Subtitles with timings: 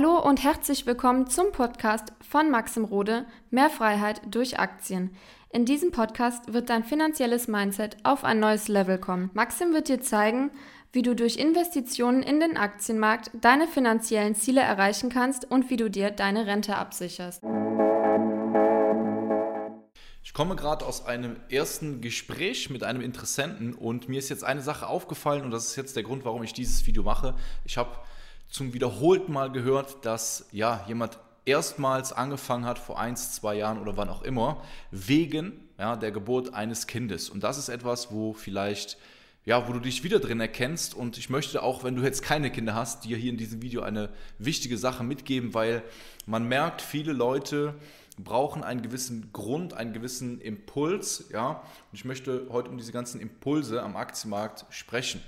[0.00, 5.14] Hallo und herzlich willkommen zum Podcast von Maxim Rode Mehr Freiheit durch Aktien.
[5.50, 9.28] In diesem Podcast wird dein finanzielles Mindset auf ein neues Level kommen.
[9.34, 10.52] Maxim wird dir zeigen,
[10.90, 15.90] wie du durch Investitionen in den Aktienmarkt deine finanziellen Ziele erreichen kannst und wie du
[15.90, 17.42] dir deine Rente absicherst.
[20.24, 24.62] Ich komme gerade aus einem ersten Gespräch mit einem Interessenten und mir ist jetzt eine
[24.62, 27.34] Sache aufgefallen und das ist jetzt der Grund, warum ich dieses Video mache.
[27.66, 27.90] Ich habe
[28.50, 33.96] zum wiederholten Mal gehört, dass ja jemand erstmals angefangen hat vor eins, zwei Jahren oder
[33.96, 37.30] wann auch immer, wegen ja, der Geburt eines Kindes.
[37.30, 38.98] Und das ist etwas, wo vielleicht
[39.44, 40.94] ja, wo du dich wieder drin erkennst.
[40.94, 43.82] Und ich möchte auch, wenn du jetzt keine Kinder hast, dir hier in diesem Video
[43.82, 45.82] eine wichtige Sache mitgeben, weil
[46.26, 47.74] man merkt, viele Leute
[48.18, 51.30] brauchen einen gewissen Grund, einen gewissen Impuls.
[51.32, 51.50] Ja?
[51.50, 55.22] Und ich möchte heute um diese ganzen Impulse am Aktienmarkt sprechen.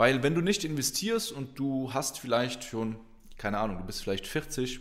[0.00, 2.96] Weil wenn du nicht investierst und du hast vielleicht schon,
[3.36, 4.80] keine Ahnung, du bist vielleicht 40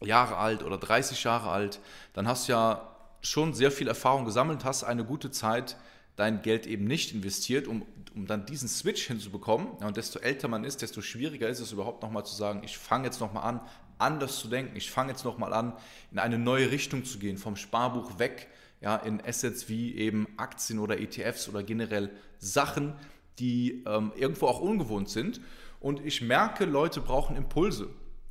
[0.00, 1.78] Jahre alt oder 30 Jahre alt,
[2.12, 5.76] dann hast du ja schon sehr viel Erfahrung gesammelt, hast eine gute Zeit
[6.16, 9.68] dein Geld eben nicht investiert, um, um dann diesen Switch hinzubekommen.
[9.80, 12.76] Ja, und desto älter man ist, desto schwieriger ist es überhaupt nochmal zu sagen, ich
[12.76, 13.60] fange jetzt nochmal an,
[13.98, 14.74] anders zu denken.
[14.74, 15.72] Ich fange jetzt nochmal an,
[16.10, 18.48] in eine neue Richtung zu gehen, vom Sparbuch weg
[18.80, 22.94] ja, in Assets wie eben Aktien oder ETFs oder generell Sachen,
[23.38, 25.40] die ähm, irgendwo auch ungewohnt sind.
[25.80, 27.88] Und ich merke, Leute brauchen Impulse.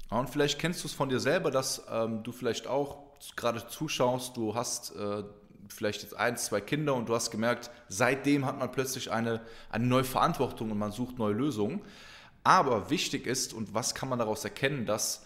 [0.10, 2.98] Ja, und vielleicht kennst du es von dir selber, dass ähm, du vielleicht auch
[3.36, 5.24] gerade zuschaust, du hast äh,
[5.68, 9.86] vielleicht jetzt ein, zwei Kinder und du hast gemerkt, seitdem hat man plötzlich eine, eine
[9.86, 11.82] neue Verantwortung und man sucht neue Lösungen.
[12.44, 15.26] Aber wichtig ist, und was kann man daraus erkennen, dass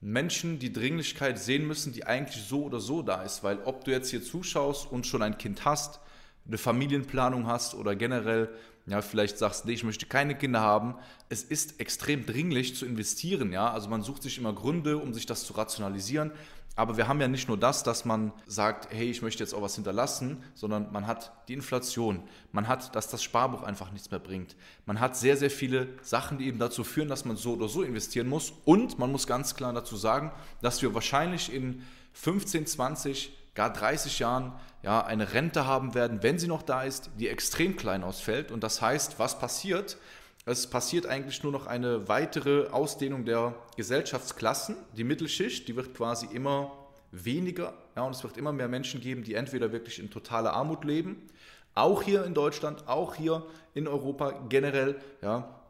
[0.00, 3.44] Menschen die Dringlichkeit sehen müssen, die eigentlich so oder so da ist.
[3.44, 6.00] Weil ob du jetzt hier zuschaust und schon ein Kind hast,
[6.46, 8.50] eine Familienplanung hast oder generell
[8.86, 10.96] ja, vielleicht sagst, nee, ich möchte keine Kinder haben.
[11.28, 13.70] Es ist extrem dringlich zu investieren, ja.
[13.70, 16.32] Also man sucht sich immer Gründe, um sich das zu rationalisieren.
[16.74, 19.60] Aber wir haben ja nicht nur das, dass man sagt, hey, ich möchte jetzt auch
[19.60, 24.20] was hinterlassen, sondern man hat die Inflation, man hat, dass das Sparbuch einfach nichts mehr
[24.20, 24.56] bringt.
[24.86, 27.82] Man hat sehr, sehr viele Sachen, die eben dazu führen, dass man so oder so
[27.82, 28.54] investieren muss.
[28.64, 31.82] Und man muss ganz klar dazu sagen, dass wir wahrscheinlich in
[32.14, 34.52] 15, 20, gar 30 Jahren
[34.82, 38.50] ja, eine Rente haben werden, wenn sie noch da ist, die extrem klein ausfällt.
[38.50, 39.96] Und das heißt, was passiert?
[40.44, 44.76] Es passiert eigentlich nur noch eine weitere Ausdehnung der Gesellschaftsklassen.
[44.96, 46.72] Die Mittelschicht, die wird quasi immer
[47.12, 47.74] weniger.
[47.94, 51.28] Ja, und es wird immer mehr Menschen geben, die entweder wirklich in totaler Armut leben,
[51.74, 55.61] auch hier in Deutschland, auch hier in Europa generell, ja,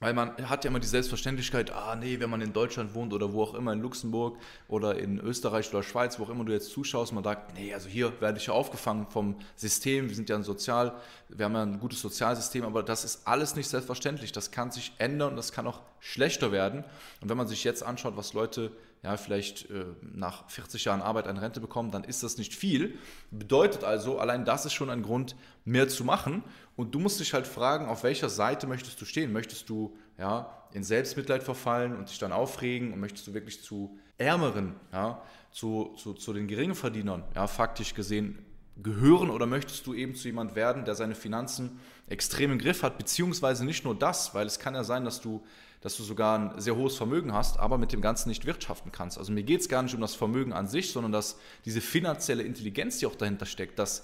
[0.00, 3.34] weil man hat ja immer die Selbstverständlichkeit, ah nee, wenn man in Deutschland wohnt oder
[3.34, 6.70] wo auch immer, in Luxemburg oder in Österreich oder Schweiz, wo auch immer du jetzt
[6.70, 10.36] zuschaust, man sagt, nee, also hier werde ich ja aufgefangen vom System, wir sind ja
[10.36, 10.94] ein Sozial,
[11.28, 14.32] wir haben ja ein gutes Sozialsystem, aber das ist alles nicht selbstverständlich.
[14.32, 16.82] Das kann sich ändern und das kann auch schlechter werden.
[17.20, 21.26] Und wenn man sich jetzt anschaut, was Leute ja, vielleicht äh, nach 40 Jahren Arbeit
[21.26, 22.98] eine Rente bekommen, dann ist das nicht viel.
[23.30, 26.42] Bedeutet also, allein das ist schon ein Grund, mehr zu machen.
[26.76, 29.32] Und du musst dich halt fragen, auf welcher Seite möchtest du stehen?
[29.32, 33.98] Möchtest du ja, in Selbstmitleid verfallen und dich dann aufregen und möchtest du wirklich zu
[34.18, 38.38] Ärmeren, ja, zu, zu, zu den Geringverdienern, ja, faktisch gesehen
[38.82, 42.98] gehören oder möchtest du eben zu jemand werden, der seine Finanzen extrem im Griff hat,
[42.98, 45.42] beziehungsweise nicht nur das, weil es kann ja sein, dass du
[45.80, 49.16] dass du sogar ein sehr hohes Vermögen hast, aber mit dem Ganzen nicht wirtschaften kannst.
[49.16, 52.42] Also mir geht es gar nicht um das Vermögen an sich, sondern dass diese finanzielle
[52.42, 54.02] Intelligenz, die auch dahinter steckt, dass,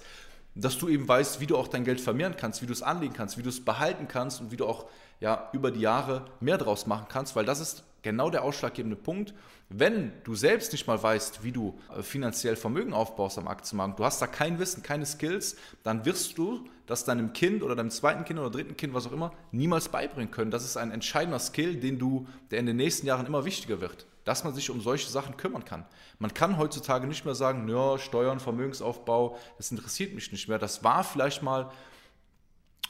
[0.55, 3.13] dass du eben weißt, wie du auch dein Geld vermehren kannst, wie du es anlegen
[3.13, 4.87] kannst, wie du es behalten kannst und wie du auch
[5.19, 9.33] ja, über die Jahre mehr draus machen kannst, weil das ist genau der ausschlaggebende Punkt.
[9.69, 14.05] Wenn du selbst nicht mal weißt, wie du äh, finanziell Vermögen aufbaust am Aktienmarkt, du
[14.05, 18.23] hast da kein Wissen, keine Skills, dann wirst du das deinem Kind oder deinem zweiten
[18.23, 20.51] Kind oder dritten Kind, was auch immer, niemals beibringen können.
[20.51, 24.05] Das ist ein entscheidender Skill, den du, der in den nächsten Jahren immer wichtiger wird,
[24.23, 25.85] dass man sich um solche Sachen kümmern kann.
[26.17, 30.59] Man kann heutzutage nicht mehr sagen, ja, Steuern, Vermögensaufbau, das interessiert mich nicht mehr.
[30.59, 31.71] Das war vielleicht mal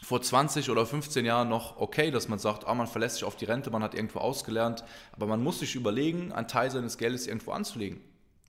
[0.08, 3.36] vor 20 oder 15 Jahren noch okay, dass man sagt, ah, man verlässt sich auf
[3.36, 7.28] die Rente, man hat irgendwo ausgelernt, aber man muss sich überlegen, einen Teil seines Geldes
[7.28, 8.00] irgendwo anzulegen.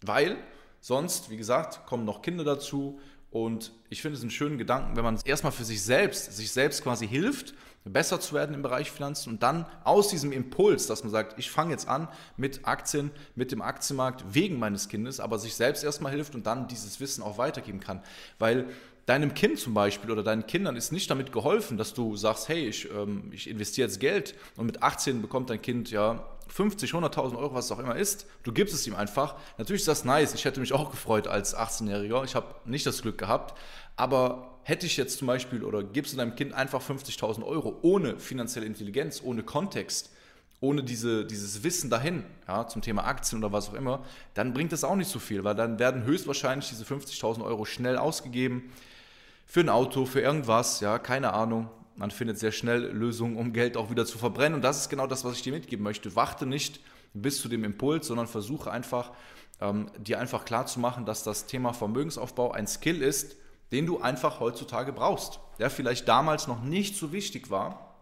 [0.03, 0.37] Weil
[0.81, 3.01] sonst, wie gesagt, kommen noch Kinder dazu
[3.33, 6.85] und ich finde es einen schönen Gedanken, wenn man erstmal für sich selbst, sich selbst
[6.85, 11.11] quasi hilft, besser zu werden im Bereich Finanzen und dann aus diesem Impuls, dass man
[11.11, 12.07] sagt, ich fange jetzt an
[12.37, 16.69] mit Aktien, mit dem Aktienmarkt wegen meines Kindes, aber sich selbst erstmal hilft und dann
[16.69, 18.01] dieses Wissen auch weitergeben kann.
[18.39, 18.69] Weil
[19.09, 22.69] deinem Kind zum Beispiel oder deinen Kindern ist nicht damit geholfen, dass du sagst, hey,
[22.69, 27.37] ich, ähm, ich investiere jetzt Geld und mit 18 bekommt dein Kind ja 50, 100.000
[27.39, 28.27] Euro, was es auch immer ist.
[28.43, 29.37] Du gibst es ihm einfach.
[29.57, 30.35] Natürlich ist das nice.
[30.35, 32.25] Ich hätte mich auch gefreut als 18-Jähriger.
[32.25, 33.59] Ich habe nicht das Glück gehabt.
[33.97, 38.19] Aber hätte ich jetzt zum Beispiel oder gibst du deinem Kind einfach 50.000 Euro ohne
[38.19, 40.13] finanzielle Intelligenz, ohne Kontext,
[40.61, 44.73] ohne diese, dieses Wissen dahin, ja, zum Thema Aktien oder was auch immer, dann bringt
[44.73, 48.71] das auch nicht so viel, weil dann werden höchstwahrscheinlich diese 50.000 Euro schnell ausgegeben
[49.49, 51.71] für ein Auto, für irgendwas, ja, keine Ahnung.
[51.97, 54.57] Man findet sehr schnell Lösungen, um Geld auch wieder zu verbrennen.
[54.57, 56.15] Und das ist genau das, was ich dir mitgeben möchte.
[56.15, 56.81] Warte nicht
[57.15, 59.11] bis zu dem Impuls, sondern versuche einfach,
[59.61, 60.67] ähm, dir einfach klar
[61.07, 63.37] dass das Thema Vermögensaufbau ein Skill ist,
[63.73, 67.97] den du einfach heutzutage brauchst, der vielleicht damals noch nicht so wichtig war,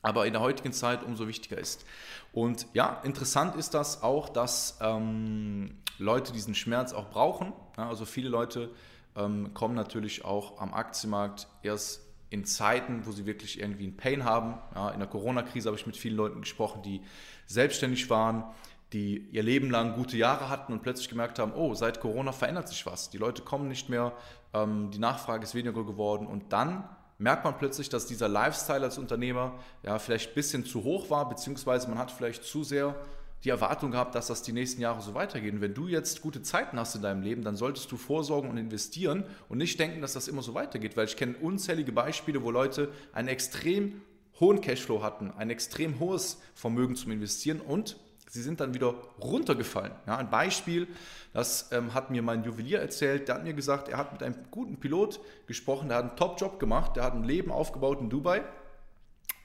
[0.00, 1.84] aber in der heutigen Zeit umso wichtiger ist.
[2.32, 7.52] Und ja, interessant ist das auch, dass ähm, Leute diesen Schmerz auch brauchen.
[7.76, 8.70] Ja, also viele Leute
[9.16, 12.00] ähm, kommen natürlich auch am Aktienmarkt erst
[12.30, 14.58] in Zeiten, wo sie wirklich irgendwie einen Pain haben.
[14.74, 17.00] Ja, in der Corona-Krise habe ich mit vielen Leuten gesprochen, die
[17.46, 18.44] selbstständig waren,
[18.92, 22.68] die ihr Leben lang gute Jahre hatten und plötzlich gemerkt haben, oh, seit Corona verändert
[22.68, 23.10] sich was.
[23.10, 24.12] Die Leute kommen nicht mehr,
[24.52, 26.84] ähm, die Nachfrage ist weniger geworden und dann
[27.18, 31.28] merkt man plötzlich, dass dieser Lifestyle als Unternehmer ja vielleicht ein bisschen zu hoch war,
[31.28, 32.96] beziehungsweise man hat vielleicht zu sehr
[33.44, 35.60] die Erwartung gehabt, dass das die nächsten Jahre so weitergehen.
[35.60, 39.24] Wenn du jetzt gute Zeiten hast in deinem Leben, dann solltest du vorsorgen und investieren
[39.50, 42.90] und nicht denken, dass das immer so weitergeht, weil ich kenne unzählige Beispiele, wo Leute
[43.12, 44.00] einen extrem
[44.40, 47.96] hohen Cashflow hatten, ein extrem hohes Vermögen zum Investieren und
[48.28, 49.92] sie sind dann wieder runtergefallen.
[50.06, 50.88] Ja, ein Beispiel,
[51.34, 54.36] das ähm, hat mir mein Juwelier erzählt, der hat mir gesagt, er hat mit einem
[54.50, 58.42] guten Pilot gesprochen, der hat einen Top-Job gemacht, der hat ein Leben aufgebaut in Dubai.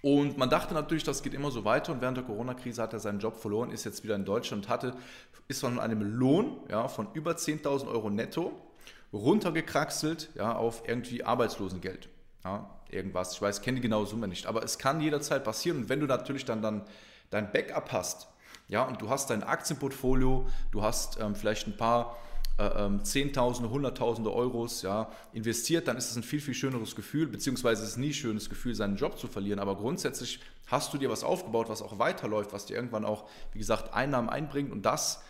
[0.01, 1.91] Und man dachte natürlich, das geht immer so weiter.
[1.91, 4.95] Und während der Corona-Krise hat er seinen Job verloren, ist jetzt wieder in Deutschland hatte,
[5.47, 8.53] ist von einem Lohn ja, von über 10.000 Euro netto
[9.11, 12.09] runtergekraxelt ja, auf irgendwie Arbeitslosengeld.
[12.45, 15.79] Ja, irgendwas, ich weiß, kenne die genaue Summe nicht, aber es kann jederzeit passieren.
[15.79, 16.83] Und wenn du natürlich dann, dann
[17.29, 18.27] dein Backup hast,
[18.67, 22.15] ja, und du hast dein Aktienportfolio, du hast ähm, vielleicht ein paar
[22.59, 27.83] ähm, Zehntausende, Hunderttausende Euros ja, investiert, dann ist es ein viel, viel schöneres Gefühl, beziehungsweise
[27.83, 29.59] es ist nie ein schönes Gefühl, seinen Job zu verlieren.
[29.59, 33.59] Aber grundsätzlich hast du dir was aufgebaut, was auch weiterläuft, was dir irgendwann auch, wie
[33.59, 35.21] gesagt, Einnahmen einbringt und das,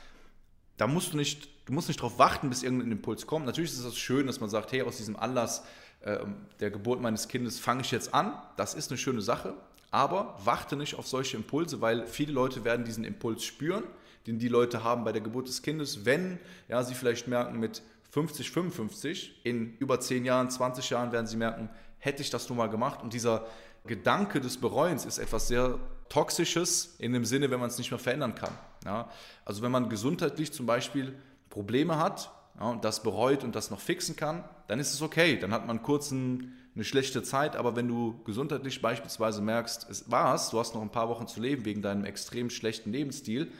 [0.77, 3.45] da musst du nicht, du musst nicht darauf warten, bis irgendein Impuls kommt.
[3.45, 5.63] Natürlich ist es schön, dass man sagt, hey, aus diesem Anlass
[6.01, 6.19] äh,
[6.59, 8.33] der Geburt meines Kindes fange ich jetzt an.
[8.57, 9.53] Das ist eine schöne Sache.
[9.91, 13.83] Aber warte nicht auf solche Impulse, weil viele Leute werden diesen Impuls spüren,
[14.27, 17.81] den die Leute haben bei der Geburt des Kindes, wenn ja, sie vielleicht merken, mit
[18.11, 21.69] 50, 55, in über 10 Jahren, 20 Jahren werden sie merken,
[21.99, 23.01] hätte ich das nun mal gemacht.
[23.03, 23.45] Und dieser
[23.85, 25.79] Gedanke des Bereuens ist etwas sehr
[26.09, 28.57] Toxisches in dem Sinne, wenn man es nicht mehr verändern kann.
[28.83, 29.09] Ja?
[29.45, 31.15] Also wenn man gesundheitlich zum Beispiel
[31.49, 35.37] Probleme hat ja, und das bereut und das noch fixen kann, dann ist es okay.
[35.37, 40.09] Dann hat man kurz einen eine schlechte Zeit, aber wenn du gesundheitlich beispielsweise merkst, es
[40.09, 43.51] war's, du hast noch ein paar Wochen zu leben wegen deinem extrem schlechten Lebensstil,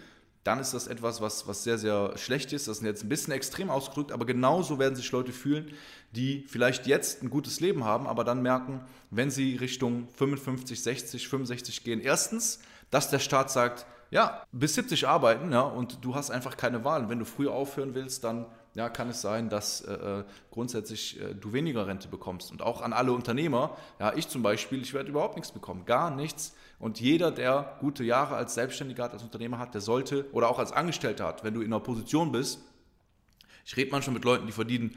[0.50, 2.68] dann ist das etwas, was, was sehr, sehr schlecht ist.
[2.68, 5.72] Das ist jetzt ein bisschen extrem ausgedrückt, aber genauso werden sich Leute fühlen,
[6.14, 8.82] die vielleicht jetzt ein gutes Leben haben, aber dann merken,
[9.12, 15.08] wenn sie Richtung 55, 60, 65 gehen, erstens, dass der Staat sagt, ja, bis 70
[15.08, 17.10] arbeiten, ja, und du hast einfach keine Wahl.
[17.10, 18.48] Wenn du früher aufhören willst, dann
[18.80, 22.50] ja, kann es sein, dass äh, äh, grundsätzlich äh, du weniger Rente bekommst.
[22.50, 26.10] Und auch an alle Unternehmer, ja, ich zum Beispiel, ich werde überhaupt nichts bekommen, gar
[26.10, 26.56] nichts.
[26.80, 30.60] Und jeder, der gute Jahre als Selbstständiger hat, als Unternehmer hat, der sollte, oder auch
[30.60, 32.62] als Angestellter hat, wenn du in einer Position bist,
[33.66, 34.96] ich rede manchmal mit Leuten, die verdienen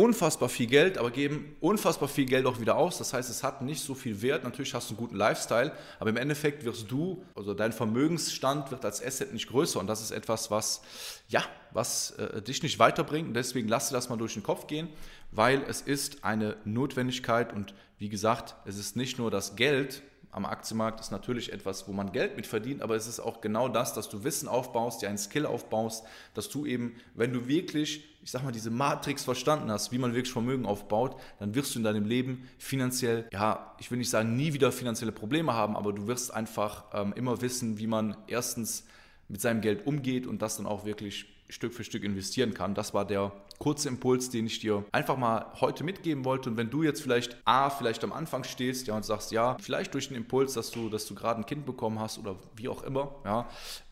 [0.00, 2.96] unfassbar viel Geld, aber geben unfassbar viel Geld auch wieder aus.
[2.96, 4.44] Das heißt, es hat nicht so viel Wert.
[4.44, 8.84] Natürlich hast du einen guten Lifestyle, aber im Endeffekt wirst du, also dein Vermögensstand wird
[8.86, 10.80] als Asset nicht größer und das ist etwas, was,
[11.28, 14.66] ja, was äh, dich nicht weiterbringt und deswegen lass dir das mal durch den Kopf
[14.66, 14.88] gehen,
[15.32, 20.02] weil es ist eine Notwendigkeit und wie gesagt, es ist nicht nur das Geld,
[20.32, 23.68] am Aktienmarkt ist natürlich etwas, wo man Geld mit verdient, aber es ist auch genau
[23.68, 28.04] das, dass du Wissen aufbaust, dir einen Skill aufbaust, dass du eben, wenn du wirklich,
[28.22, 31.80] ich sag mal, diese Matrix verstanden hast, wie man wirklich Vermögen aufbaut, dann wirst du
[31.80, 35.92] in deinem Leben finanziell, ja, ich will nicht sagen, nie wieder finanzielle Probleme haben, aber
[35.92, 38.84] du wirst einfach ähm, immer wissen, wie man erstens
[39.28, 42.74] mit seinem Geld umgeht und das dann auch wirklich Stück für Stück investieren kann.
[42.74, 46.48] Das war der kurze Impuls, den ich dir einfach mal heute mitgeben wollte.
[46.48, 49.92] Und wenn du jetzt vielleicht A, vielleicht am Anfang stehst, ja, und sagst, ja, vielleicht
[49.92, 52.82] durch den Impuls, dass du, dass du gerade ein Kind bekommen hast oder wie auch
[52.82, 53.46] immer, ja,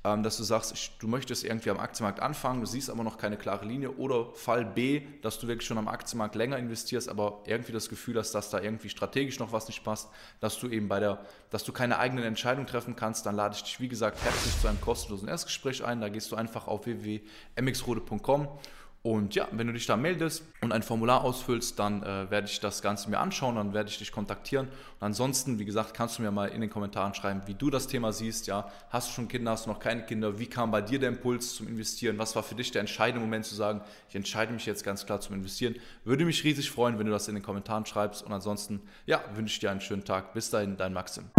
[0.05, 3.19] ähm, dass du sagst, ich, du möchtest irgendwie am Aktienmarkt anfangen, du siehst aber noch
[3.19, 7.43] keine klare Linie oder Fall B, dass du wirklich schon am Aktienmarkt länger investierst, aber
[7.45, 10.09] irgendwie das Gefühl hast, dass da irgendwie strategisch noch was nicht passt,
[10.41, 13.65] dass du eben bei der, dass du keine eigenen Entscheidungen treffen kannst, dann lade ich
[13.65, 16.01] dich, wie gesagt, herzlich zu einem kostenlosen Erstgespräch ein.
[16.01, 18.49] Da gehst du einfach auf www.mxrode.com
[19.09, 22.61] und ja, wenn du dich da meldest und ein Formular ausfüllst, dann äh, werde ich
[22.61, 24.67] das Ganze mir anschauen, dann werde ich dich kontaktieren.
[24.67, 27.87] Und ansonsten, wie gesagt, kannst du mir mal in den Kommentaren schreiben, wie du das
[27.87, 28.49] Thema siehst.
[28.49, 30.39] Ja, hast du schon Kinder, hast du noch keine Kinder?
[30.39, 32.19] Wie kam bei dir der Impuls zum Investieren?
[32.19, 35.23] Was war für dich der entscheidende Moment zu sagen, ich entscheide mich jetzt ganz klar
[35.23, 35.77] zum Investieren?
[36.05, 38.23] Würde mich riesig freuen, wenn du das in den Kommentaren schreibst.
[38.23, 40.35] Und ansonsten, ja, wünsche ich dir einen schönen Tag.
[40.35, 41.31] Bis dahin, dein Maxim.